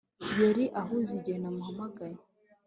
[0.41, 2.17] Yari ahuze igihe namuhamagaye